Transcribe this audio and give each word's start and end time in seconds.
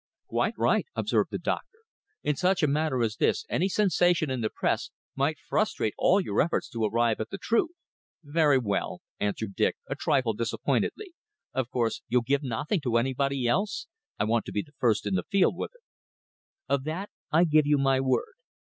"Quite 0.25 0.55
right," 0.57 0.87
observed 0.95 1.29
the 1.29 1.37
doctor. 1.37 1.77
"In 2.23 2.35
such 2.35 2.63
a 2.63 2.67
matter 2.67 3.03
as 3.03 3.17
this 3.17 3.45
any 3.49 3.69
sensation 3.69 4.31
in 4.31 4.41
the 4.41 4.49
Press 4.49 4.89
might 5.15 5.37
frustrate 5.47 5.93
all 5.95 6.19
your 6.19 6.41
efforts 6.41 6.67
to 6.69 6.83
arrive 6.83 7.19
at 7.21 7.29
the 7.29 7.37
truth." 7.37 7.69
"Very 8.23 8.57
well," 8.57 9.01
answered 9.19 9.53
Dick, 9.53 9.75
a 9.87 9.93
trifle 9.93 10.33
disappointedly. 10.33 11.13
"Of 11.53 11.69
course 11.69 12.01
you'll 12.07 12.23
give 12.23 12.41
nothing 12.41 12.81
to 12.81 12.97
anybody 12.97 13.47
else. 13.47 13.85
I 14.19 14.23
want 14.23 14.45
to 14.45 14.51
be 14.51 14.65
first 14.79 15.05
in 15.05 15.13
the 15.13 15.23
field 15.29 15.55
with 15.55 15.69
it." 15.75 15.83
"Of 16.67 16.83
that 16.85 17.11
I 17.31 17.43
give 17.43 17.67
you 17.67 17.77
my 17.77 17.99
word. 18.01 18.33